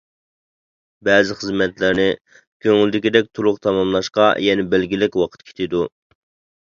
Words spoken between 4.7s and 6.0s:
بەلگىلىك ۋاقىت كېتىدۇ.